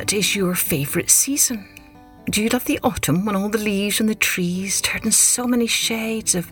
What 0.00 0.14
is 0.14 0.34
your 0.34 0.54
favourite 0.54 1.10
season? 1.10 1.68
Do 2.30 2.42
you 2.42 2.48
love 2.48 2.64
the 2.64 2.80
autumn 2.82 3.26
when 3.26 3.36
all 3.36 3.50
the 3.50 3.58
leaves 3.58 4.00
on 4.00 4.06
the 4.06 4.14
trees 4.14 4.80
turn 4.80 5.12
so 5.12 5.46
many 5.46 5.66
shades 5.66 6.34
of 6.34 6.50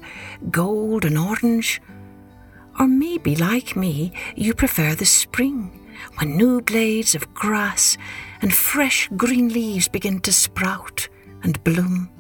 gold 0.50 1.06
and 1.06 1.16
orange? 1.16 1.80
Or 2.78 2.86
maybe, 2.86 3.34
like 3.34 3.74
me, 3.74 4.12
you 4.36 4.52
prefer 4.52 4.94
the 4.94 5.06
spring 5.06 5.88
when 6.18 6.36
new 6.36 6.60
blades 6.60 7.14
of 7.14 7.32
grass 7.32 7.96
and 8.42 8.52
fresh 8.52 9.08
green 9.16 9.48
leaves 9.48 9.88
begin 9.88 10.20
to 10.20 10.32
sprout 10.32 11.08
and 11.42 11.64
bloom. 11.64 12.10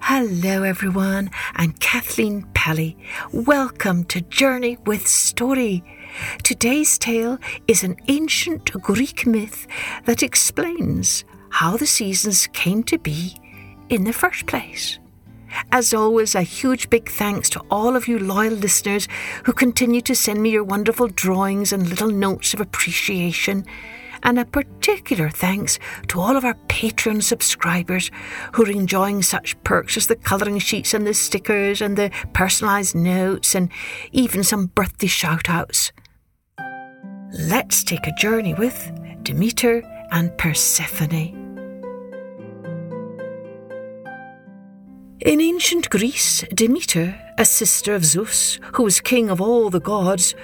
Hello, 0.00 0.64
everyone. 0.64 1.30
I'm 1.54 1.70
Kathleen 1.74 2.42
Pelley. 2.54 2.98
Welcome 3.32 4.02
to 4.06 4.20
Journey 4.20 4.78
with 4.84 5.06
Story. 5.06 5.84
Today's 6.42 6.98
tale 6.98 7.38
is 7.66 7.84
an 7.84 7.96
ancient 8.08 8.70
Greek 8.72 9.26
myth 9.26 9.66
that 10.04 10.22
explains 10.22 11.24
how 11.50 11.76
the 11.76 11.86
seasons 11.86 12.46
came 12.48 12.82
to 12.84 12.98
be 12.98 13.36
in 13.88 14.04
the 14.04 14.12
first 14.12 14.46
place. 14.46 14.98
As 15.72 15.94
always, 15.94 16.34
a 16.34 16.42
huge 16.42 16.90
big 16.90 17.08
thanks 17.08 17.48
to 17.50 17.60
all 17.70 17.96
of 17.96 18.06
you 18.06 18.18
loyal 18.18 18.54
listeners 18.54 19.08
who 19.44 19.52
continue 19.52 20.02
to 20.02 20.14
send 20.14 20.42
me 20.42 20.50
your 20.50 20.64
wonderful 20.64 21.08
drawings 21.08 21.72
and 21.72 21.88
little 21.88 22.10
notes 22.10 22.52
of 22.52 22.60
appreciation 22.60 23.64
and 24.22 24.38
a 24.38 24.44
particular 24.44 25.30
thanks 25.30 25.78
to 26.08 26.20
all 26.20 26.36
of 26.36 26.44
our 26.44 26.56
Patreon 26.68 27.22
subscribers 27.22 28.10
who 28.52 28.64
are 28.64 28.70
enjoying 28.70 29.22
such 29.22 29.62
perks 29.64 29.96
as 29.96 30.06
the 30.06 30.16
colouring 30.16 30.58
sheets 30.58 30.94
and 30.94 31.06
the 31.06 31.14
stickers 31.14 31.80
and 31.80 31.96
the 31.96 32.10
personalised 32.32 32.94
notes 32.94 33.54
and 33.54 33.70
even 34.12 34.42
some 34.42 34.66
birthday 34.66 35.06
shout 35.06 35.48
outs. 35.48 35.92
Let's 37.32 37.84
take 37.84 38.06
a 38.06 38.14
journey 38.14 38.54
with 38.54 38.90
Demeter 39.22 39.82
and 40.10 40.36
Persephone. 40.38 41.48
In 45.20 45.40
ancient 45.40 45.90
Greece, 45.90 46.44
Demeter, 46.54 47.20
a 47.36 47.44
sister 47.44 47.94
of 47.94 48.04
Zeus, 48.04 48.58
who 48.74 48.84
was 48.84 49.00
king 49.00 49.30
of 49.30 49.40
all 49.40 49.68
the 49.68 49.80
gods, 49.80 50.34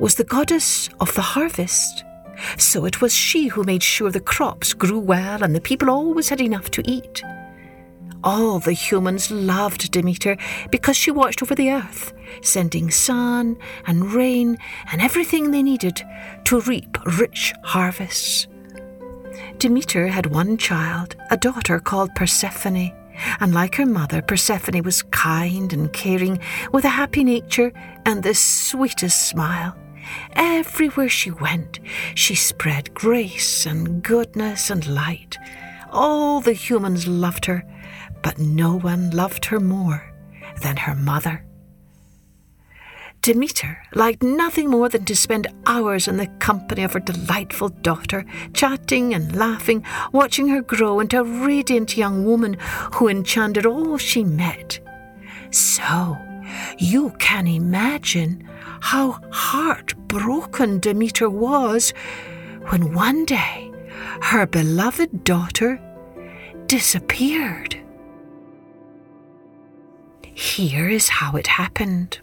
was 0.00 0.16
the 0.16 0.24
goddess 0.24 0.90
of 1.00 1.14
the 1.14 1.22
harvest. 1.22 2.04
So 2.56 2.84
it 2.84 3.00
was 3.00 3.14
she 3.14 3.48
who 3.48 3.64
made 3.64 3.82
sure 3.82 4.10
the 4.10 4.20
crops 4.20 4.74
grew 4.74 4.98
well 4.98 5.42
and 5.42 5.54
the 5.54 5.60
people 5.60 5.90
always 5.90 6.28
had 6.28 6.40
enough 6.40 6.70
to 6.72 6.82
eat. 6.90 7.22
All 8.24 8.58
the 8.58 8.72
humans 8.72 9.30
loved 9.30 9.90
Demeter 9.90 10.36
because 10.70 10.96
she 10.96 11.10
watched 11.10 11.42
over 11.42 11.54
the 11.54 11.70
earth, 11.70 12.12
sending 12.42 12.90
sun 12.90 13.56
and 13.86 14.12
rain 14.12 14.58
and 14.90 15.00
everything 15.00 15.50
they 15.50 15.62
needed 15.62 16.02
to 16.44 16.60
reap 16.62 16.98
rich 17.18 17.52
harvests. 17.62 18.48
Demeter 19.58 20.08
had 20.08 20.26
one 20.26 20.56
child, 20.56 21.16
a 21.30 21.36
daughter 21.36 21.78
called 21.78 22.14
Persephone, 22.14 22.92
and 23.40 23.54
like 23.54 23.76
her 23.76 23.86
mother, 23.86 24.22
Persephone 24.22 24.82
was 24.82 25.02
kind 25.04 25.72
and 25.72 25.92
caring, 25.92 26.38
with 26.72 26.84
a 26.84 26.90
happy 26.90 27.24
nature 27.24 27.72
and 28.04 28.22
the 28.22 28.34
sweetest 28.34 29.28
smile. 29.28 29.76
Everywhere 30.32 31.08
she 31.08 31.30
went, 31.30 31.80
she 32.14 32.34
spread 32.34 32.94
grace 32.94 33.66
and 33.66 34.02
goodness 34.02 34.70
and 34.70 34.86
light. 34.86 35.36
All 35.90 36.40
the 36.40 36.52
humans 36.52 37.06
loved 37.06 37.46
her, 37.46 37.64
but 38.22 38.38
no 38.38 38.78
one 38.78 39.10
loved 39.10 39.46
her 39.46 39.60
more 39.60 40.12
than 40.62 40.76
her 40.76 40.94
mother. 40.94 41.44
Demeter 43.26 43.82
liked 43.92 44.22
nothing 44.22 44.70
more 44.70 44.88
than 44.88 45.04
to 45.04 45.16
spend 45.16 45.48
hours 45.66 46.06
in 46.06 46.16
the 46.16 46.28
company 46.38 46.84
of 46.84 46.92
her 46.92 47.00
delightful 47.00 47.70
daughter, 47.70 48.24
chatting 48.52 49.12
and 49.14 49.34
laughing, 49.34 49.84
watching 50.12 50.46
her 50.46 50.62
grow 50.62 51.00
into 51.00 51.18
a 51.18 51.24
radiant 51.24 51.96
young 51.96 52.24
woman 52.24 52.56
who 52.94 53.08
enchanted 53.08 53.66
all 53.66 53.98
she 53.98 54.22
met. 54.22 54.78
So, 55.50 56.16
you 56.78 57.16
can 57.18 57.48
imagine 57.48 58.48
how 58.86 59.18
heartbroken 59.32 60.78
Demeter 60.78 61.28
was 61.28 61.92
when 62.68 62.94
one 62.94 63.24
day 63.24 63.72
her 64.22 64.46
beloved 64.46 65.24
daughter 65.24 65.80
disappeared. 66.68 67.76
Here 70.22 70.88
is 70.88 71.08
how 71.08 71.34
it 71.34 71.48
happened. 71.48 72.20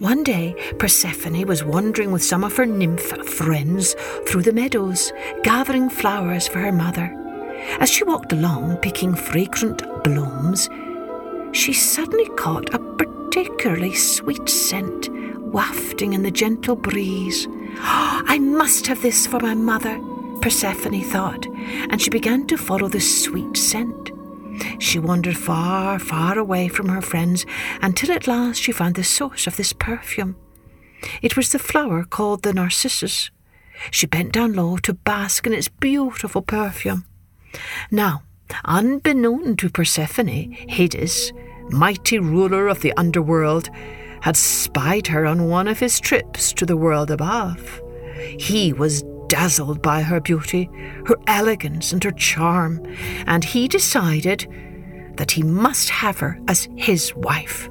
One 0.00 0.22
day, 0.22 0.54
Persephone 0.78 1.46
was 1.46 1.64
wandering 1.64 2.12
with 2.12 2.22
some 2.22 2.44
of 2.44 2.54
her 2.58 2.66
nymph 2.66 3.26
friends 3.26 3.96
through 4.26 4.42
the 4.42 4.52
meadows, 4.52 5.14
gathering 5.44 5.88
flowers 5.88 6.46
for 6.46 6.58
her 6.58 6.72
mother. 6.72 7.10
As 7.80 7.88
she 7.88 8.04
walked 8.04 8.34
along, 8.34 8.76
picking 8.82 9.14
fragrant 9.14 9.82
blooms, 10.04 10.68
she 11.52 11.72
suddenly 11.72 12.28
caught 12.36 12.74
a 12.74 12.78
particularly 12.78 13.94
sweet 13.94 14.46
scent 14.46 15.08
wafting 15.54 16.14
in 16.14 16.24
the 16.24 16.32
gentle 16.32 16.74
breeze. 16.74 17.46
Oh, 17.48 18.22
I 18.26 18.40
must 18.40 18.88
have 18.88 19.00
this 19.00 19.24
for 19.26 19.38
my 19.38 19.54
mother, 19.54 20.00
Persephone 20.40 21.00
thought, 21.02 21.46
and 21.46 22.02
she 22.02 22.10
began 22.10 22.46
to 22.48 22.58
follow 22.58 22.88
the 22.88 23.00
sweet 23.00 23.56
scent. 23.56 24.10
She 24.80 24.98
wandered 24.98 25.36
far, 25.36 26.00
far 26.00 26.36
away 26.38 26.66
from 26.68 26.88
her 26.88 27.00
friends 27.00 27.46
until 27.80 28.10
at 28.10 28.26
last 28.26 28.60
she 28.60 28.72
found 28.72 28.96
the 28.96 29.04
source 29.04 29.46
of 29.46 29.56
this 29.56 29.72
perfume. 29.72 30.36
It 31.22 31.36
was 31.36 31.52
the 31.52 31.58
flower 31.60 32.02
called 32.02 32.42
the 32.42 32.52
narcissus. 32.52 33.30
She 33.92 34.06
bent 34.06 34.32
down 34.32 34.54
low 34.54 34.76
to 34.78 34.92
bask 34.92 35.46
in 35.46 35.52
its 35.52 35.68
beautiful 35.68 36.42
perfume. 36.42 37.04
Now, 37.92 38.22
unbeknown 38.64 39.56
to 39.58 39.70
Persephone, 39.70 40.52
Hades, 40.68 41.32
mighty 41.70 42.18
ruler 42.18 42.66
of 42.66 42.80
the 42.80 42.92
underworld, 42.96 43.70
had 44.24 44.38
spied 44.38 45.06
her 45.06 45.26
on 45.26 45.50
one 45.50 45.68
of 45.68 45.78
his 45.78 46.00
trips 46.00 46.50
to 46.54 46.64
the 46.64 46.78
world 46.78 47.10
above. 47.10 47.82
He 48.38 48.72
was 48.72 49.04
dazzled 49.28 49.82
by 49.82 50.00
her 50.00 50.18
beauty, 50.18 50.70
her 51.04 51.16
elegance, 51.26 51.92
and 51.92 52.02
her 52.02 52.10
charm, 52.10 52.80
and 53.26 53.44
he 53.44 53.68
decided 53.68 54.48
that 55.16 55.32
he 55.32 55.42
must 55.42 55.90
have 55.90 56.20
her 56.20 56.40
as 56.48 56.66
his 56.74 57.14
wife. 57.14 57.68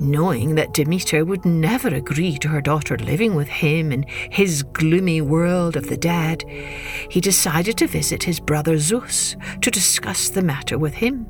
Knowing 0.00 0.54
that 0.54 0.72
Demeter 0.72 1.26
would 1.26 1.44
never 1.44 1.88
agree 1.88 2.38
to 2.38 2.48
her 2.48 2.62
daughter 2.62 2.96
living 2.96 3.34
with 3.34 3.48
him 3.48 3.92
in 3.92 4.06
his 4.30 4.62
gloomy 4.62 5.20
world 5.20 5.76
of 5.76 5.88
the 5.88 5.96
dead, 5.98 6.42
he 7.10 7.20
decided 7.20 7.76
to 7.76 7.86
visit 7.86 8.22
his 8.22 8.40
brother 8.40 8.78
Zeus 8.78 9.36
to 9.60 9.70
discuss 9.70 10.30
the 10.30 10.42
matter 10.42 10.78
with 10.78 10.94
him. 10.94 11.26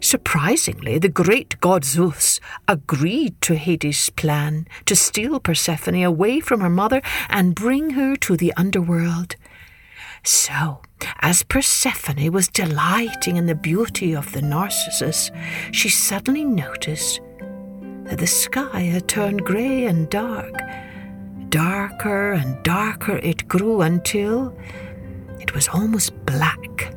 Surprisingly, 0.00 0.98
the 0.98 1.08
great 1.08 1.60
god 1.60 1.84
Zeus 1.84 2.40
agreed 2.68 3.40
to 3.42 3.54
Hades' 3.54 4.10
plan 4.10 4.66
to 4.84 4.96
steal 4.96 5.40
Persephone 5.40 6.02
away 6.02 6.40
from 6.40 6.60
her 6.60 6.70
mother 6.70 7.02
and 7.28 7.54
bring 7.54 7.90
her 7.90 8.16
to 8.16 8.36
the 8.36 8.52
underworld. 8.56 9.36
So, 10.22 10.80
as 11.20 11.42
Persephone 11.44 12.32
was 12.32 12.48
delighting 12.48 13.36
in 13.36 13.46
the 13.46 13.54
beauty 13.54 14.14
of 14.14 14.32
the 14.32 14.42
Narcissus, 14.42 15.30
she 15.72 15.88
suddenly 15.88 16.44
noticed 16.44 17.20
that 18.04 18.18
the 18.18 18.26
sky 18.26 18.80
had 18.80 19.08
turned 19.08 19.44
grey 19.44 19.84
and 19.86 20.08
dark. 20.10 20.54
Darker 21.48 22.32
and 22.32 22.62
darker 22.62 23.18
it 23.18 23.46
grew 23.46 23.82
until 23.82 24.56
it 25.40 25.54
was 25.54 25.68
almost 25.68 26.12
black. 26.26 26.95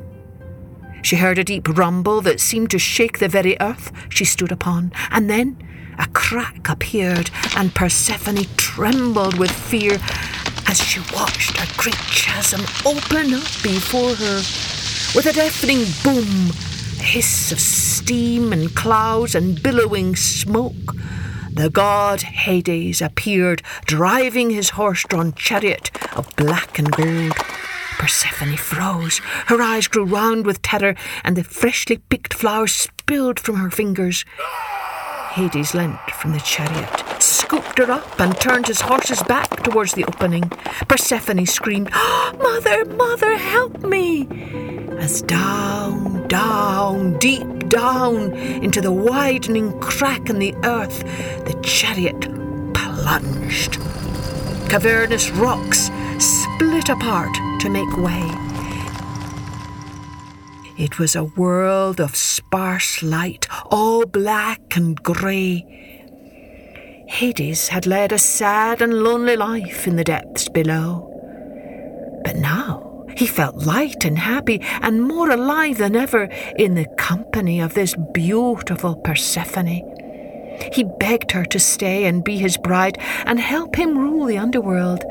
She 1.10 1.16
heard 1.16 1.40
a 1.40 1.44
deep 1.44 1.66
rumble 1.76 2.20
that 2.20 2.38
seemed 2.38 2.70
to 2.70 2.78
shake 2.78 3.18
the 3.18 3.26
very 3.26 3.56
earth 3.60 3.90
she 4.10 4.24
stood 4.24 4.52
upon, 4.52 4.92
and 5.10 5.28
then 5.28 5.56
a 5.98 6.06
crack 6.06 6.68
appeared, 6.68 7.32
and 7.56 7.74
Persephone 7.74 8.44
trembled 8.56 9.36
with 9.36 9.50
fear 9.50 9.98
as 10.68 10.78
she 10.80 11.00
watched 11.12 11.58
a 11.58 11.66
great 11.76 11.96
chasm 11.96 12.60
open 12.86 13.34
up 13.34 13.50
before 13.60 14.14
her. 14.14 14.36
With 15.12 15.26
a 15.26 15.32
deafening 15.32 15.84
boom, 16.04 16.50
a 17.00 17.02
hiss 17.02 17.50
of 17.50 17.58
steam 17.58 18.52
and 18.52 18.72
clouds 18.76 19.34
and 19.34 19.60
billowing 19.60 20.14
smoke, 20.14 20.94
the 21.52 21.70
god 21.70 22.22
Hades 22.22 23.02
appeared, 23.02 23.62
driving 23.84 24.50
his 24.50 24.70
horse 24.70 25.02
drawn 25.08 25.32
chariot 25.32 25.90
of 26.16 26.36
black 26.36 26.78
and 26.78 26.92
gold. 26.92 27.32
Persephone 28.00 28.56
froze. 28.56 29.18
Her 29.48 29.60
eyes 29.60 29.86
grew 29.86 30.04
round 30.04 30.46
with 30.46 30.62
terror, 30.62 30.94
and 31.22 31.36
the 31.36 31.44
freshly 31.44 31.98
picked 31.98 32.32
flowers 32.32 32.72
spilled 32.72 33.38
from 33.38 33.56
her 33.56 33.70
fingers. 33.70 34.24
Hades 35.32 35.74
leant 35.74 36.00
from 36.12 36.32
the 36.32 36.40
chariot, 36.40 36.88
scooped 37.22 37.76
her 37.76 37.92
up, 37.92 38.18
and 38.18 38.34
turned 38.40 38.68
his 38.68 38.80
horse's 38.80 39.22
back 39.24 39.62
towards 39.64 39.92
the 39.92 40.06
opening. 40.06 40.48
Persephone 40.88 41.44
screamed, 41.44 41.90
oh, 41.92 42.32
Mother, 42.38 42.86
Mother, 42.86 43.36
help 43.36 43.82
me! 43.82 44.26
As 44.98 45.20
down, 45.20 46.26
down, 46.26 47.18
deep 47.18 47.68
down 47.68 48.32
into 48.32 48.80
the 48.80 48.92
widening 48.92 49.78
crack 49.80 50.30
in 50.30 50.38
the 50.38 50.54
earth, 50.64 51.00
the 51.44 51.60
chariot 51.62 52.18
plunged. 52.72 53.74
Cavernous 54.70 55.30
rocks 55.32 55.90
split 56.18 56.88
apart 56.88 57.36
to 57.60 57.68
make 57.68 57.96
way. 57.98 58.24
It 60.78 60.98
was 60.98 61.14
a 61.14 61.24
world 61.24 62.00
of 62.00 62.16
sparse 62.16 63.02
light, 63.02 63.46
all 63.70 64.06
black 64.06 64.76
and 64.76 65.00
grey. 65.02 65.66
Hades 67.06 67.68
had 67.68 67.86
led 67.86 68.12
a 68.12 68.18
sad 68.18 68.80
and 68.80 69.02
lonely 69.02 69.36
life 69.36 69.86
in 69.86 69.96
the 69.96 70.04
depths 70.04 70.48
below. 70.48 71.06
But 72.24 72.36
now 72.36 73.04
he 73.14 73.26
felt 73.26 73.56
light 73.66 74.06
and 74.06 74.18
happy 74.18 74.62
and 74.80 75.02
more 75.02 75.30
alive 75.30 75.76
than 75.76 75.96
ever 75.96 76.30
in 76.56 76.76
the 76.76 76.86
company 76.96 77.60
of 77.60 77.74
this 77.74 77.94
beautiful 78.14 78.96
Persephone. 78.96 79.82
He 80.72 80.84
begged 80.98 81.32
her 81.32 81.44
to 81.44 81.58
stay 81.58 82.06
and 82.06 82.24
be 82.24 82.38
his 82.38 82.56
bride 82.56 82.96
and 83.26 83.38
help 83.38 83.76
him 83.76 83.98
rule 83.98 84.24
the 84.24 84.38
underworld. 84.38 85.04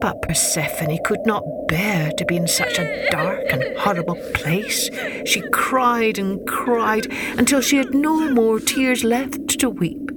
But 0.00 0.22
Persephone 0.22 0.98
could 1.04 1.26
not 1.26 1.42
bear 1.68 2.12
to 2.12 2.24
be 2.24 2.36
in 2.36 2.46
such 2.46 2.78
a 2.78 3.08
dark 3.10 3.44
and 3.50 3.76
horrible 3.78 4.16
place. 4.34 4.88
She 5.26 5.40
cried 5.50 6.18
and 6.18 6.46
cried 6.46 7.06
until 7.36 7.60
she 7.60 7.76
had 7.76 7.94
no 7.94 8.30
more 8.30 8.60
tears 8.60 9.02
left 9.02 9.58
to 9.60 9.68
weep. 9.68 10.10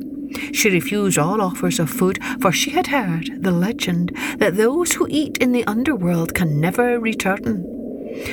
She 0.53 0.69
refused 0.69 1.17
all 1.17 1.41
offers 1.41 1.79
of 1.79 1.89
food, 1.89 2.19
for 2.39 2.51
she 2.51 2.71
had 2.71 2.87
heard 2.87 3.29
the 3.41 3.51
legend 3.51 4.15
that 4.37 4.55
those 4.55 4.93
who 4.93 5.07
eat 5.09 5.37
in 5.37 5.51
the 5.51 5.65
underworld 5.65 6.33
can 6.33 6.59
never 6.59 6.99
return. 6.99 7.65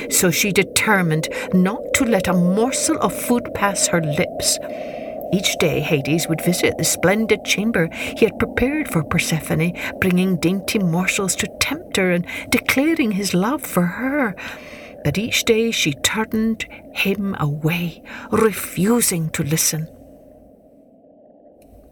So 0.09 0.29
she 0.31 0.51
determined 0.51 1.29
not 1.53 1.81
to 1.95 2.05
let 2.05 2.27
a 2.27 2.33
morsel 2.33 2.97
of 2.99 3.13
food 3.13 3.49
pass 3.53 3.87
her 3.87 4.01
lips. 4.01 4.57
Each 5.31 5.55
day 5.59 5.79
Hades 5.79 6.27
would 6.27 6.41
visit 6.41 6.77
the 6.77 6.83
splendid 6.83 7.45
chamber 7.45 7.89
he 7.93 8.25
had 8.25 8.39
prepared 8.39 8.87
for 8.87 9.03
Persephone, 9.03 9.73
bringing 9.99 10.37
dainty 10.37 10.79
morsels 10.79 11.35
to 11.37 11.47
tempt 11.59 11.97
her 11.97 12.11
and 12.11 12.25
declaring 12.49 13.11
his 13.11 13.33
love 13.33 13.61
for 13.61 13.83
her. 13.83 14.35
But 15.03 15.17
each 15.17 15.45
day 15.45 15.71
she 15.71 15.93
turned 15.93 16.65
him 16.93 17.35
away, 17.39 18.01
refusing 18.31 19.29
to 19.31 19.43
listen. 19.43 19.87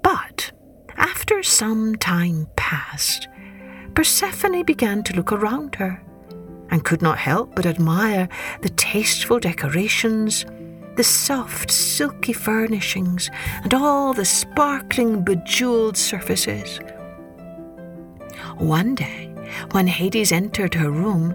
But 0.02 0.52
after 0.96 1.44
some 1.44 1.96
time 1.96 2.48
passed, 2.56 3.28
Persephone 3.94 4.64
began 4.64 5.04
to 5.04 5.16
look 5.16 5.32
around 5.32 5.76
her 5.76 6.02
and 6.70 6.84
could 6.84 7.02
not 7.02 7.18
help 7.18 7.56
but 7.56 7.66
admire 7.66 8.28
the 8.62 8.70
tasteful 8.70 9.40
decorations 9.40 10.46
the 10.98 11.04
soft, 11.04 11.72
silky 11.72 12.34
furnishings, 12.34 13.30
and 13.64 13.74
all 13.74 14.14
the 14.14 14.26
sparkling, 14.26 15.24
bejeweled 15.24 15.96
surfaces. 15.96 16.80
One 18.58 18.96
day, 18.96 19.32
when 19.72 19.88
Hades 19.88 20.32
entered 20.32 20.74
her 20.74 20.90
room, 20.90 21.34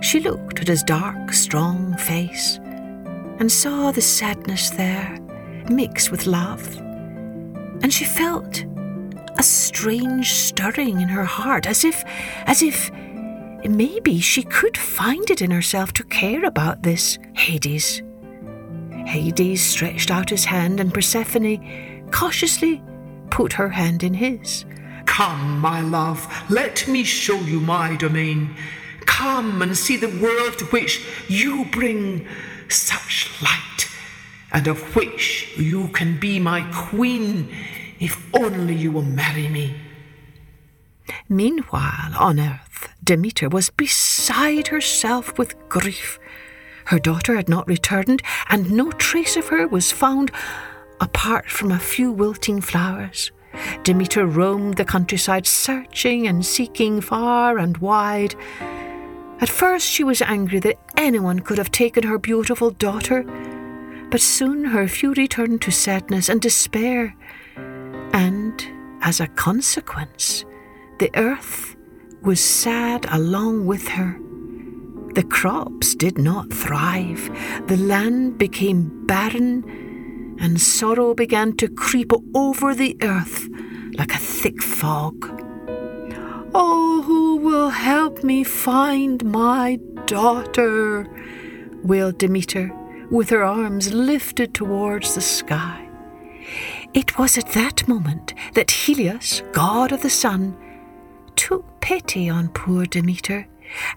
she 0.00 0.20
looked 0.20 0.60
at 0.60 0.68
his 0.68 0.82
dark, 0.82 1.32
strong 1.32 1.96
face 1.96 2.58
and 3.38 3.50
saw 3.50 3.90
the 3.90 4.00
sadness 4.00 4.70
there 4.70 5.18
mixed 5.68 6.10
with 6.10 6.26
love. 6.26 6.76
And 7.82 7.92
she 7.92 8.04
felt 8.04 8.64
a 9.36 9.42
strange 9.42 10.32
stirring 10.32 11.00
in 11.00 11.08
her 11.08 11.24
heart, 11.24 11.66
as 11.66 11.84
if, 11.84 12.04
as 12.46 12.62
if 12.62 12.90
maybe 13.64 14.20
she 14.20 14.42
could 14.42 14.78
find 14.78 15.28
it 15.30 15.42
in 15.42 15.50
herself 15.50 15.92
to 15.94 16.04
care 16.04 16.44
about 16.44 16.82
this 16.82 17.18
Hades. 17.34 18.02
Hades 19.06 19.64
stretched 19.64 20.10
out 20.10 20.30
his 20.30 20.44
hand, 20.44 20.80
and 20.80 20.92
Persephone 20.92 22.10
cautiously 22.10 22.82
put 23.30 23.52
her 23.54 23.68
hand 23.68 24.02
in 24.02 24.14
his. 24.14 24.64
Come, 25.06 25.58
my 25.60 25.80
love, 25.80 26.26
let 26.50 26.86
me 26.88 27.04
show 27.04 27.36
you 27.36 27.60
my 27.60 27.96
domain. 27.96 28.54
Come 29.06 29.62
and 29.62 29.76
see 29.76 29.96
the 29.96 30.18
world 30.20 30.58
to 30.58 30.64
which 30.66 31.04
you 31.28 31.64
bring 31.66 32.26
such 32.68 33.30
light, 33.40 33.88
and 34.52 34.66
of 34.66 34.96
which 34.96 35.56
you 35.56 35.88
can 35.88 36.18
be 36.18 36.38
my 36.38 36.62
queen 36.72 37.48
if 38.00 38.28
only 38.34 38.74
you 38.74 38.92
will 38.92 39.02
marry 39.02 39.48
me. 39.48 39.76
Meanwhile, 41.28 42.14
on 42.18 42.38
earth, 42.38 42.88
Demeter 43.02 43.48
was 43.48 43.70
beside 43.70 44.68
herself 44.68 45.38
with 45.38 45.56
grief 45.68 46.18
her 46.86 46.98
daughter 46.98 47.36
had 47.36 47.48
not 47.48 47.68
returned, 47.68 48.22
and 48.48 48.70
no 48.70 48.90
trace 48.92 49.36
of 49.36 49.48
her 49.48 49.66
was 49.66 49.92
found 49.92 50.30
apart 51.00 51.50
from 51.50 51.72
a 51.72 51.78
few 51.78 52.10
wilting 52.10 52.60
flowers. 52.60 53.32
Demeter 53.82 54.26
roamed 54.26 54.76
the 54.76 54.84
countryside, 54.84 55.46
searching 55.46 56.26
and 56.26 56.44
seeking 56.44 57.00
far 57.00 57.58
and 57.58 57.78
wide. 57.78 58.34
At 59.40 59.48
first, 59.48 59.86
she 59.86 60.04
was 60.04 60.22
angry 60.22 60.60
that 60.60 60.78
anyone 60.96 61.40
could 61.40 61.58
have 61.58 61.70
taken 61.70 62.04
her 62.04 62.18
beautiful 62.18 62.70
daughter, 62.70 63.22
but 64.10 64.20
soon 64.20 64.64
her 64.64 64.88
fury 64.88 65.28
turned 65.28 65.62
to 65.62 65.70
sadness 65.70 66.28
and 66.28 66.40
despair, 66.40 67.14
and 68.12 68.66
as 69.02 69.20
a 69.20 69.26
consequence, 69.26 70.44
the 70.98 71.10
earth 71.16 71.76
was 72.22 72.40
sad 72.40 73.06
along 73.10 73.66
with 73.66 73.88
her. 73.88 74.18
The 75.16 75.24
crops 75.24 75.94
did 75.94 76.18
not 76.18 76.52
thrive, 76.52 77.30
the 77.68 77.78
land 77.78 78.36
became 78.36 79.06
barren, 79.06 80.36
and 80.38 80.60
sorrow 80.60 81.14
began 81.14 81.56
to 81.56 81.70
creep 81.70 82.12
over 82.34 82.74
the 82.74 82.98
earth 83.00 83.48
like 83.94 84.12
a 84.12 84.18
thick 84.18 84.62
fog. 84.62 85.14
Oh, 86.54 87.02
who 87.06 87.36
will 87.36 87.70
help 87.70 88.24
me 88.24 88.44
find 88.44 89.24
my 89.24 89.78
daughter? 90.04 91.08
wailed 91.82 92.18
Demeter, 92.18 92.70
with 93.10 93.30
her 93.30 93.42
arms 93.42 93.94
lifted 93.94 94.52
towards 94.52 95.14
the 95.14 95.22
sky. 95.22 95.88
It 96.92 97.18
was 97.18 97.38
at 97.38 97.52
that 97.52 97.88
moment 97.88 98.34
that 98.52 98.70
Helios, 98.70 99.42
god 99.52 99.92
of 99.92 100.02
the 100.02 100.10
sun, 100.10 100.58
took 101.36 101.80
pity 101.80 102.28
on 102.28 102.50
poor 102.50 102.84
Demeter 102.84 103.48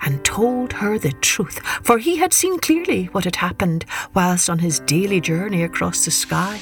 and 0.02 0.24
told 0.24 0.74
her 0.74 0.98
the 0.98 1.12
truth, 1.14 1.60
for 1.84 1.98
he 1.98 2.18
had 2.18 2.34
seen 2.34 2.60
clearly 2.60 3.06
what 3.06 3.26
had 3.26 3.38
happened 3.38 3.86
whilst 4.14 4.50
on 4.50 4.60
his 4.60 4.80
daily 4.82 5.22
journey 5.22 5.64
across 5.64 6.06
the 6.06 6.12
sky. 6.12 6.60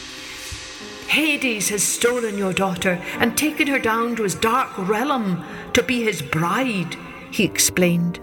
Hades 1.07 1.69
has 1.69 1.83
stolen 1.83 2.37
your 2.37 2.53
daughter 2.53 3.01
and 3.19 3.37
taken 3.37 3.67
her 3.67 3.79
down 3.79 4.15
to 4.15 4.23
his 4.23 4.35
dark 4.35 4.77
realm 4.77 5.43
to 5.73 5.81
be 5.81 6.03
his 6.03 6.21
bride, 6.21 6.95
he 7.31 7.43
explained. 7.45 8.19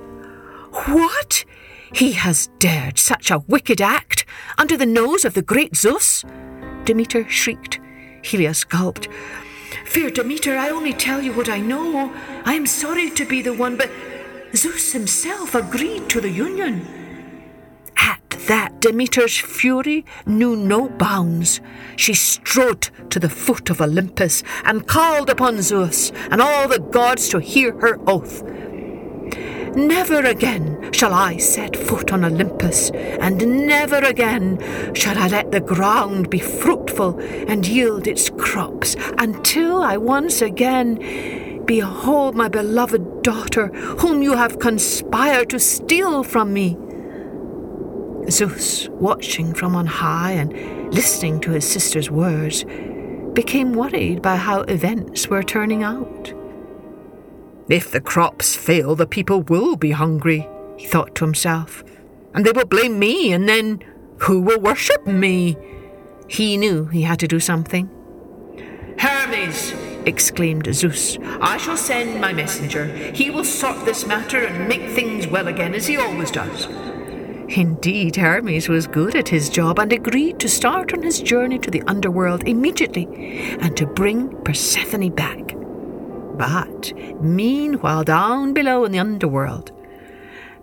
What? 0.86 1.44
He 1.94 2.12
has 2.12 2.48
dared 2.58 2.98
such 2.98 3.30
a 3.30 3.38
wicked 3.38 3.80
act 3.80 4.26
under 4.58 4.76
the 4.76 4.86
nose 4.86 5.24
of 5.24 5.34
the 5.34 5.42
great 5.42 5.76
Zeus? 5.76 6.24
Demeter 6.84 7.28
shrieked. 7.28 7.80
Helios 8.22 8.64
gulped. 8.64 9.08
Fair 9.86 10.10
Demeter, 10.10 10.56
I 10.56 10.70
only 10.70 10.92
tell 10.92 11.22
you 11.22 11.32
what 11.32 11.48
I 11.48 11.60
know. 11.60 12.12
I 12.44 12.54
am 12.54 12.66
sorry 12.66 13.10
to 13.10 13.24
be 13.24 13.42
the 13.42 13.54
one, 13.54 13.76
but 13.76 13.90
Zeus 14.56 14.92
himself 14.92 15.54
agreed 15.54 16.08
to 16.10 16.20
the 16.20 16.30
union. 16.30 16.86
At 17.96 18.30
that, 18.46 18.80
Demeter's 18.80 19.36
fury 19.36 20.04
knew 20.26 20.54
no 20.54 20.88
bounds. 20.88 21.60
She 21.96 22.14
strode 22.14 22.90
to 23.10 23.18
the 23.18 23.28
foot 23.28 23.70
of 23.70 23.80
Olympus 23.80 24.44
and 24.64 24.86
called 24.86 25.28
upon 25.28 25.60
Zeus 25.60 26.12
and 26.30 26.40
all 26.40 26.68
the 26.68 26.78
gods 26.78 27.28
to 27.30 27.40
hear 27.40 27.72
her 27.80 27.98
oath. 28.06 28.44
Never 29.74 30.24
again 30.24 30.92
shall 30.92 31.12
I 31.12 31.38
set 31.38 31.76
foot 31.76 32.12
on 32.12 32.24
Olympus, 32.24 32.90
and 32.90 33.66
never 33.66 33.96
again 33.96 34.60
shall 34.94 35.18
I 35.18 35.26
let 35.26 35.50
the 35.50 35.60
ground 35.60 36.30
be 36.30 36.38
fruitful 36.38 37.18
and 37.18 37.66
yield 37.66 38.06
its 38.06 38.30
crops 38.30 38.94
until 39.18 39.82
I 39.82 39.96
once 39.96 40.42
again 40.42 40.98
Behold 41.66 42.34
my 42.34 42.48
beloved 42.48 43.22
daughter, 43.22 43.68
whom 43.98 44.22
you 44.22 44.34
have 44.34 44.58
conspired 44.58 45.50
to 45.50 45.58
steal 45.58 46.22
from 46.22 46.52
me. 46.52 46.76
Zeus, 48.30 48.88
watching 48.88 49.54
from 49.54 49.76
on 49.76 49.86
high 49.86 50.32
and 50.32 50.92
listening 50.94 51.40
to 51.40 51.50
his 51.50 51.66
sister's 51.66 52.10
words, 52.10 52.64
became 53.34 53.72
worried 53.72 54.22
by 54.22 54.36
how 54.36 54.60
events 54.62 55.28
were 55.28 55.42
turning 55.42 55.82
out. 55.82 56.32
If 57.68 57.90
the 57.90 58.00
crops 58.00 58.54
fail, 58.54 58.94
the 58.94 59.06
people 59.06 59.42
will 59.42 59.76
be 59.76 59.90
hungry, 59.90 60.48
he 60.76 60.86
thought 60.86 61.14
to 61.16 61.24
himself, 61.24 61.82
and 62.34 62.44
they 62.44 62.52
will 62.52 62.66
blame 62.66 62.98
me, 62.98 63.32
and 63.32 63.48
then 63.48 63.80
who 64.18 64.40
will 64.40 64.60
worship 64.60 65.06
me? 65.06 65.56
He 66.28 66.56
knew 66.56 66.86
he 66.86 67.02
had 67.02 67.18
to 67.20 67.28
do 67.28 67.40
something. 67.40 67.90
Hermes, 68.98 69.74
exclaimed 70.06 70.68
Zeus. 70.74 71.18
I 71.40 71.56
shall 71.56 71.76
send 71.76 72.20
my 72.20 72.32
messenger. 72.32 72.86
He 72.86 73.30
will 73.30 73.44
sort 73.44 73.84
this 73.84 74.06
matter 74.06 74.44
and 74.44 74.68
make 74.68 74.90
things 74.90 75.26
well 75.26 75.48
again, 75.48 75.74
as 75.74 75.86
he 75.86 75.96
always 75.96 76.30
does. 76.30 76.66
Indeed, 77.48 78.16
Hermes 78.16 78.68
was 78.68 78.86
good 78.86 79.14
at 79.14 79.28
his 79.28 79.50
job 79.50 79.78
and 79.78 79.92
agreed 79.92 80.40
to 80.40 80.48
start 80.48 80.94
on 80.94 81.02
his 81.02 81.20
journey 81.20 81.58
to 81.58 81.70
the 81.70 81.82
underworld 81.82 82.48
immediately 82.48 83.06
and 83.60 83.76
to 83.76 83.86
bring 83.86 84.30
Persephone 84.44 85.10
back. 85.10 85.54
But 86.36 86.92
meanwhile, 87.20 88.02
down 88.02 88.54
below 88.54 88.84
in 88.84 88.92
the 88.92 88.98
underworld, 88.98 89.72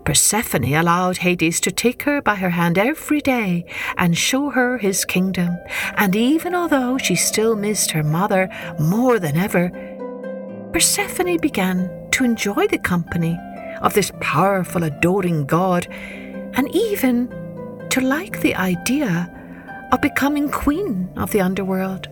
Persephone 0.04 0.64
allowed 0.74 1.18
Hades 1.18 1.60
to 1.60 1.70
take 1.70 2.02
her 2.02 2.20
by 2.20 2.34
her 2.34 2.50
hand 2.50 2.76
every 2.76 3.20
day 3.20 3.64
and 3.96 4.18
show 4.18 4.50
her 4.50 4.78
his 4.78 5.04
kingdom. 5.04 5.56
And 5.96 6.16
even 6.16 6.54
although 6.54 6.98
she 6.98 7.14
still 7.14 7.56
missed 7.56 7.92
her 7.92 8.02
mother 8.02 8.48
more 8.78 9.18
than 9.18 9.36
ever, 9.36 9.70
Persephone 10.72 11.38
began 11.38 11.90
to 12.12 12.24
enjoy 12.24 12.66
the 12.66 12.78
company 12.78 13.38
of 13.80 13.94
this 13.94 14.12
powerful, 14.20 14.82
adoring 14.84 15.46
god, 15.46 15.86
and 16.54 16.74
even 16.74 17.28
to 17.90 18.00
like 18.00 18.40
the 18.40 18.54
idea 18.54 19.30
of 19.92 20.00
becoming 20.00 20.48
queen 20.50 21.10
of 21.16 21.30
the 21.30 21.40
underworld. 21.40 22.08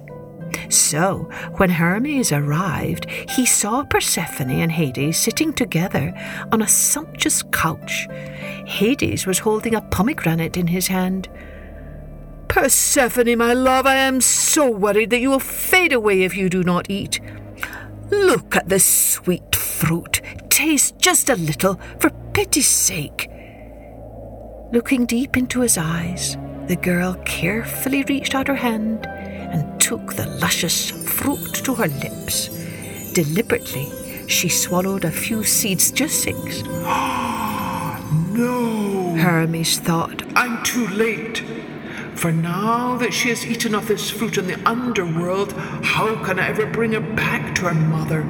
So, 0.71 1.29
when 1.57 1.71
Hermes 1.71 2.31
arrived, 2.31 3.11
he 3.11 3.45
saw 3.45 3.83
Persephone 3.83 4.50
and 4.50 4.71
Hades 4.71 5.19
sitting 5.19 5.53
together 5.53 6.15
on 6.53 6.62
a 6.62 6.69
sumptuous 6.69 7.43
couch. 7.50 8.07
Hades 8.67 9.27
was 9.27 9.41
holding 9.41 9.75
a 9.75 9.81
pomegranate 9.81 10.57
in 10.57 10.69
his 10.69 10.87
hand. 10.87 11.29
Persephone, 12.47 13.37
my 13.39 13.53
love, 13.53 13.85
I 13.85 13.97
am 13.97 14.21
so 14.21 14.71
worried 14.71 15.11
that 15.11 15.21
you 15.21 15.31
will 15.31 15.41
fade 15.41 15.93
away 15.93 16.23
if 16.23 16.37
you 16.37 16.49
do 16.49 16.62
not 16.62 16.89
eat. 16.89 17.21
Look 18.11 18.55
at 18.55 18.69
this 18.69 18.85
sweet 18.85 19.57
fruit. 19.57 20.21
Taste 20.50 20.99
just 20.99 21.31
a 21.31 21.37
little, 21.37 21.81
for 21.99 22.11
pity's 22.33 22.69
sake. 22.69 23.29
Looking 24.73 25.05
deep 25.05 25.37
into 25.37 25.62
his 25.62 25.77
eyes, 25.77 26.37
the 26.67 26.77
girl 26.77 27.15
carefully 27.25 28.05
reached 28.05 28.37
out 28.37 28.47
her 28.47 28.55
hand 28.55 29.05
and 29.50 29.80
took 29.80 30.14
the 30.14 30.26
luscious 30.40 30.90
fruit 30.90 31.54
to 31.64 31.75
her 31.75 31.88
lips. 31.88 32.49
Deliberately, 33.12 33.90
she 34.28 34.49
swallowed 34.49 35.04
a 35.04 35.11
few 35.11 35.45
seeds, 35.45 35.90
just 35.90 36.23
six. 36.23 36.62
no! 38.33 39.16
Hermes 39.19 39.78
thought. 39.78 40.23
I'm 40.37 40.62
too 40.62 40.87
late. 40.88 41.42
For 42.14 42.33
now 42.33 42.97
that 42.99 43.14
she 43.14 43.30
has 43.30 43.47
eaten 43.47 43.75
of 43.75 43.88
this 43.88 44.11
fruit 44.11 44.37
in 44.38 44.47
the 44.47 44.61
underworld, 44.69 45.52
how 45.52 46.23
can 46.25 46.38
I 46.38 46.49
ever 46.49 46.66
bring 46.66 46.92
her 46.92 47.00
back 47.00 47.54
to 47.57 47.62
her 47.62 47.75
mother? 47.75 48.23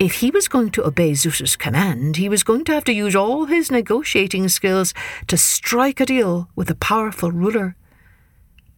If 0.00 0.14
he 0.16 0.30
was 0.30 0.48
going 0.48 0.70
to 0.72 0.84
obey 0.84 1.14
Zeus's 1.14 1.56
command, 1.56 2.16
he 2.16 2.28
was 2.28 2.42
going 2.42 2.64
to 2.64 2.72
have 2.72 2.84
to 2.84 2.92
use 2.92 3.14
all 3.14 3.44
his 3.44 3.70
negotiating 3.70 4.48
skills 4.48 4.92
to 5.28 5.36
strike 5.36 6.00
a 6.00 6.06
deal 6.06 6.48
with 6.56 6.68
a 6.68 6.74
powerful 6.74 7.30
ruler. 7.30 7.76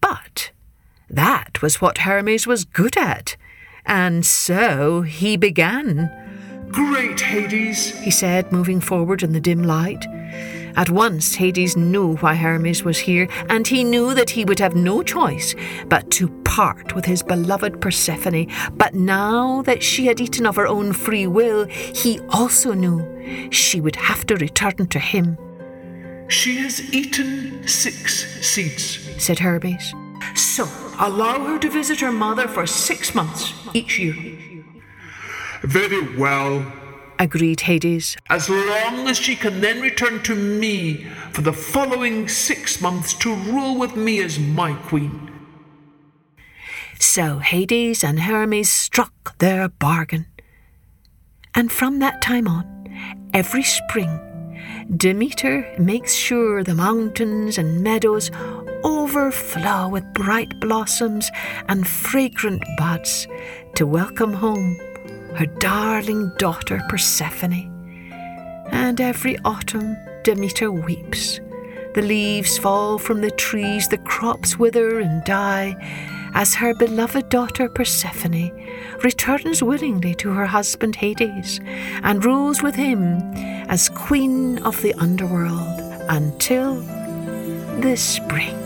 But 0.00 0.50
that 1.08 1.62
was 1.62 1.80
what 1.80 1.98
Hermes 1.98 2.46
was 2.46 2.64
good 2.64 2.98
at, 2.98 3.36
and 3.86 4.26
so 4.26 5.02
he 5.02 5.36
began. 5.36 6.10
Great 6.68 7.20
Hades, 7.20 7.98
he 8.00 8.10
said, 8.10 8.52
moving 8.52 8.80
forward 8.80 9.22
in 9.22 9.32
the 9.32 9.40
dim 9.40 9.62
light. 9.62 10.04
At 10.76 10.90
once, 10.90 11.34
Hades 11.34 11.76
knew 11.76 12.16
why 12.16 12.34
Hermes 12.34 12.84
was 12.84 12.98
here, 12.98 13.28
and 13.48 13.66
he 13.66 13.82
knew 13.82 14.14
that 14.14 14.30
he 14.30 14.44
would 14.44 14.58
have 14.58 14.76
no 14.76 15.02
choice 15.02 15.54
but 15.88 16.10
to 16.12 16.28
part 16.44 16.94
with 16.94 17.06
his 17.06 17.22
beloved 17.22 17.80
Persephone. 17.80 18.46
But 18.74 18.94
now 18.94 19.62
that 19.62 19.82
she 19.82 20.06
had 20.06 20.20
eaten 20.20 20.46
of 20.46 20.56
her 20.56 20.66
own 20.66 20.92
free 20.92 21.26
will, 21.26 21.66
he 21.66 22.20
also 22.30 22.74
knew 22.74 23.00
she 23.50 23.80
would 23.80 23.96
have 23.96 24.26
to 24.26 24.36
return 24.36 24.86
to 24.88 24.98
him. 24.98 25.38
She 26.28 26.56
has 26.58 26.92
eaten 26.92 27.66
six 27.66 28.26
seeds, 28.46 28.98
said 29.22 29.38
Hermes. 29.38 29.94
So 30.34 30.68
allow 30.98 31.44
her 31.46 31.58
to 31.58 31.70
visit 31.70 32.00
her 32.00 32.12
mother 32.12 32.48
for 32.48 32.66
six 32.66 33.14
months 33.14 33.54
each 33.72 33.98
year. 33.98 34.14
Very 35.62 36.16
well, 36.16 36.64
agreed 37.18 37.60
Hades. 37.60 38.16
As 38.28 38.48
long 38.48 39.08
as 39.08 39.18
she 39.18 39.36
can 39.36 39.60
then 39.60 39.80
return 39.80 40.22
to 40.24 40.34
me 40.34 41.04
for 41.32 41.42
the 41.42 41.52
following 41.52 42.28
six 42.28 42.80
months 42.80 43.14
to 43.14 43.34
rule 43.34 43.78
with 43.78 43.96
me 43.96 44.20
as 44.22 44.38
my 44.38 44.74
queen. 44.74 45.32
So 46.98 47.38
Hades 47.38 48.02
and 48.02 48.20
Hermes 48.20 48.70
struck 48.70 49.36
their 49.38 49.68
bargain. 49.68 50.26
And 51.54 51.70
from 51.70 51.98
that 52.00 52.22
time 52.22 52.48
on, 52.48 53.28
every 53.32 53.62
spring, 53.62 54.20
Demeter 54.96 55.74
makes 55.78 56.14
sure 56.14 56.62
the 56.62 56.74
mountains 56.74 57.58
and 57.58 57.82
meadows 57.82 58.30
overflow 58.84 59.88
with 59.88 60.04
bright 60.14 60.60
blossoms 60.60 61.30
and 61.68 61.86
fragrant 61.86 62.62
buds 62.78 63.26
to 63.74 63.86
welcome 63.86 64.32
home 64.32 64.78
her 65.36 65.46
darling 65.46 66.32
daughter 66.38 66.80
Persephone. 66.88 67.70
And 68.72 69.00
every 69.02 69.36
autumn 69.44 69.94
Demeter 70.24 70.72
weeps. 70.72 71.40
The 71.94 72.00
leaves 72.00 72.56
fall 72.56 72.98
from 72.98 73.20
the 73.20 73.30
trees, 73.30 73.86
the 73.88 73.98
crops 73.98 74.58
wither 74.58 74.98
and 74.98 75.22
die, 75.24 75.76
as 76.34 76.54
her 76.54 76.74
beloved 76.74 77.28
daughter 77.28 77.68
Persephone 77.68 78.50
returns 79.04 79.62
willingly 79.62 80.14
to 80.14 80.30
her 80.30 80.46
husband 80.46 80.96
Hades 80.96 81.60
and 82.02 82.24
rules 82.24 82.62
with 82.62 82.74
him 82.74 83.20
as 83.68 83.90
queen 83.90 84.58
of 84.58 84.80
the 84.80 84.94
underworld 84.94 85.80
until 86.08 86.76
this 87.80 88.02
spring, 88.02 88.56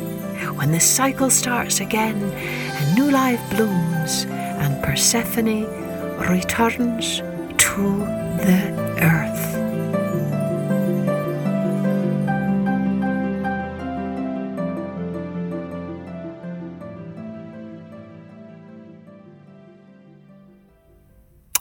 when 0.57 0.71
the 0.71 0.81
cycle 0.81 1.31
starts 1.31 1.81
again 1.81 2.23
and 2.23 2.95
new 2.95 3.11
life 3.11 3.43
blooms 3.51 4.25
and 4.25 4.81
Persephone 4.85 5.80
returns 6.29 7.19
to 7.59 7.99
the 8.45 8.99
earth. 9.01 9.57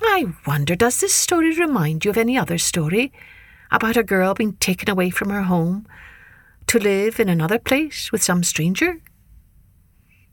I 0.01 0.25
wonder, 0.45 0.75
does 0.75 0.99
this 0.99 1.15
story 1.15 1.57
remind 1.57 2.03
you 2.03 2.11
of 2.11 2.17
any 2.17 2.37
other 2.37 2.57
story 2.57 3.13
about 3.71 3.95
a 3.95 4.03
girl 4.03 4.33
being 4.33 4.53
taken 4.53 4.89
away 4.89 5.09
from 5.09 5.29
her 5.29 5.43
home 5.43 5.87
to 6.67 6.79
live 6.79 7.19
in 7.19 7.29
another 7.29 7.57
place 7.57 8.11
with 8.11 8.21
some 8.21 8.43
stranger? 8.43 9.01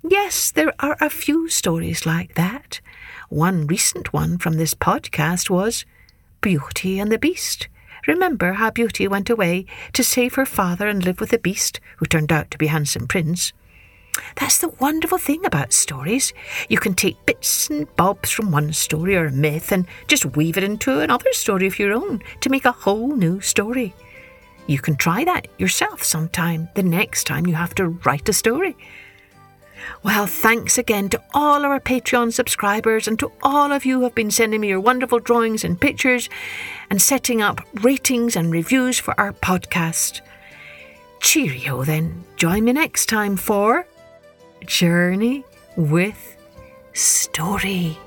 Yes, 0.03 0.51
there 0.51 0.75
are 0.81 0.97
a 1.01 1.11
few 1.11 1.49
stories 1.49 2.05
like 2.05 2.35
that. 2.35 2.81
One 3.29 3.67
recent 3.67 4.13
one 4.13 4.39
from 4.39 4.57
this 4.57 4.73
podcast 4.73 5.51
was 5.51 5.85
Beauty 6.41 7.01
and 7.01 7.11
the 7.11 7.19
Beast. 7.19 7.67
Remember 8.07 8.53
how 8.53 8.71
Beauty 8.71 9.09
went 9.09 9.29
away 9.29 9.67
to 9.95 10.05
save 10.05 10.35
her 10.37 10.47
father 10.47 10.87
and 10.87 11.05
live 11.05 11.19
with 11.19 11.31
the 11.31 11.39
Beast, 11.39 11.81
who 11.97 12.07
turned 12.07 12.31
out 12.31 12.53
to 12.53 12.59
be 12.59 12.67
a 12.67 12.71
handsome 12.71 13.09
prince? 13.09 13.53
That's 14.37 14.59
the 14.59 14.69
wonderful 14.69 15.19
thing 15.19 15.45
about 15.45 15.73
stories. 15.73 16.33
You 16.69 16.79
can 16.79 16.95
take 16.95 17.27
bits 17.27 17.69
and 17.69 17.95
bobs 17.97 18.31
from 18.31 18.53
one 18.53 18.73
story 18.73 19.17
or 19.17 19.31
myth 19.31 19.73
and 19.73 19.87
just 20.07 20.37
weave 20.37 20.57
it 20.57 20.63
into 20.63 21.01
another 21.01 21.33
story 21.33 21.67
of 21.67 21.81
your 21.81 21.95
own 21.95 22.23
to 22.43 22.49
make 22.49 22.65
a 22.65 22.71
whole 22.71 23.17
new 23.17 23.41
story. 23.41 23.93
You 24.69 24.79
can 24.79 24.95
try 24.95 25.25
that 25.25 25.49
yourself 25.59 26.05
sometime, 26.05 26.69
the 26.77 26.85
next 26.85 27.25
time 27.25 27.47
you 27.47 27.55
have 27.55 27.75
to 27.75 27.89
write 27.89 28.29
a 28.29 28.33
story. 28.33 28.77
Well, 30.03 30.27
thanks 30.27 30.79
again 30.79 31.09
to 31.11 31.23
all 31.35 31.65
our 31.65 31.81
Patreon 31.81 32.33
subscribers 32.33 33.09
and 33.09 33.19
to 33.19 33.33
all 33.43 33.73
of 33.73 33.85
you 33.85 33.99
who 33.99 34.05
have 34.05 34.15
been 34.15 34.31
sending 34.31 34.61
me 34.61 34.69
your 34.69 34.81
wonderful 34.81 35.19
drawings 35.19 35.65
and 35.65 35.81
pictures 35.81 36.29
and 36.91 37.01
setting 37.01 37.43
up 37.43 37.61
ratings 37.83 38.37
and 38.37 38.53
reviews 38.53 38.99
for 38.99 39.19
our 39.19 39.33
podcast. 39.33 40.21
Cheerio 41.21 41.85
then. 41.85 42.25
Join 42.37 42.65
me 42.65 42.73
next 42.73 43.07
time 43.07 43.37
for 43.37 43.87
Journey 44.67 45.45
with 45.77 46.37
Story. 46.93 47.99